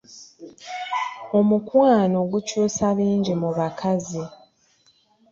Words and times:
Omukwano 1.37 2.17
gukyusa 2.31 2.85
bingi 2.97 3.33
mu 3.41 3.49
bakazi. 3.57 4.23